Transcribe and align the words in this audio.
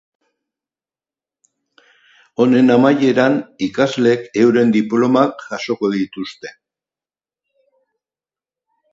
Honen 2.45 2.71
amaieran 2.75 3.35
ikasleek 3.65 4.23
euren 4.43 4.73
diplomak 4.77 5.43
jasoko 5.51 5.91
dituzte. 5.97 6.55